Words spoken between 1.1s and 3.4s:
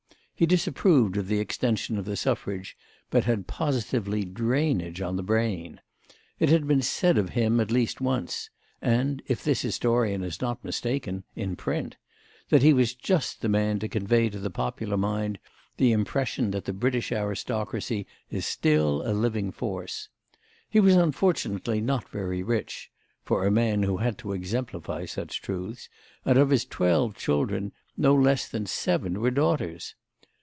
of the extension of the suffrage but